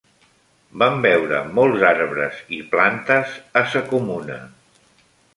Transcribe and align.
Vam 0.83 0.95
veure 1.05 1.41
molts 1.59 1.83
arbres 1.89 2.39
i 2.57 2.61
plantes 2.71 3.35
a 3.61 3.63
Sa 3.75 3.83
Comuna. 3.93 4.39